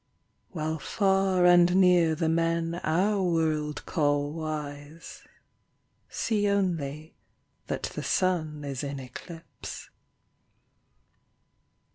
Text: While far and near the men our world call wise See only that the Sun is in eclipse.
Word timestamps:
While 0.49 0.79
far 0.79 1.45
and 1.45 1.75
near 1.75 2.15
the 2.15 2.27
men 2.27 2.81
our 2.83 3.21
world 3.21 3.85
call 3.85 4.33
wise 4.33 5.21
See 6.09 6.47
only 6.49 7.13
that 7.67 7.83
the 7.83 8.01
Sun 8.01 8.63
is 8.63 8.83
in 8.83 8.99
eclipse. 8.99 9.91